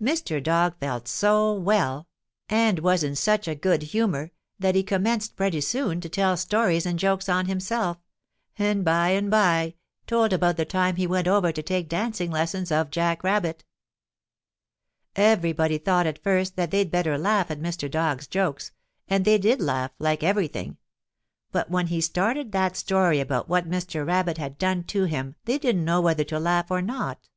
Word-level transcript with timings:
Mr. 0.00 0.42
Dog 0.42 0.78
felt 0.80 1.06
so 1.06 1.52
well 1.52 2.08
and 2.48 2.78
was 2.78 3.04
in 3.04 3.14
such 3.14 3.46
a 3.46 3.54
good 3.54 3.82
humor 3.82 4.30
that 4.58 4.74
he 4.74 4.82
commenced 4.82 5.36
pretty 5.36 5.60
soon 5.60 6.00
to 6.00 6.08
tell 6.08 6.38
stories 6.38 6.86
and 6.86 6.98
jokes 6.98 7.28
on 7.28 7.44
himself, 7.44 7.98
and 8.58 8.82
by 8.82 9.10
and 9.10 9.30
by 9.30 9.74
told 10.06 10.32
about 10.32 10.56
the 10.56 10.64
time 10.64 10.96
he 10.96 11.06
went 11.06 11.28
over 11.28 11.52
to 11.52 11.62
take 11.62 11.86
dancing 11.86 12.30
lessons 12.30 12.72
of 12.72 12.88
Jack 12.90 13.22
Rabbit. 13.22 13.62
[Illustration: 15.14 15.18
HE 15.18 15.20
SET 15.20 15.20
OUT 15.20 15.20
FOR 15.20 15.20
HOME.] 15.20 15.32
Everybody 15.38 15.78
thought 15.84 16.06
at 16.06 16.22
first 16.22 16.56
that 16.56 16.70
they'd 16.70 16.90
better 16.90 17.18
laugh 17.18 17.50
at 17.50 17.60
Mr. 17.60 17.90
Dog's 17.90 18.26
jokes, 18.26 18.72
and 19.06 19.26
they 19.26 19.36
did 19.36 19.60
laugh 19.60 19.90
like 19.98 20.22
everything, 20.22 20.78
but 21.52 21.68
when 21.70 21.88
he 21.88 22.00
started 22.00 22.52
that 22.52 22.74
story 22.74 23.20
about 23.20 23.50
what 23.50 23.68
Mr. 23.68 24.06
Rabbit 24.06 24.38
had 24.38 24.56
done 24.56 24.84
to 24.84 25.04
him 25.04 25.34
they 25.44 25.58
didn't 25.58 25.84
know 25.84 26.00
whether 26.00 26.24
to 26.24 26.40
laugh 26.40 26.70
or 26.70 26.80
not. 26.80 27.28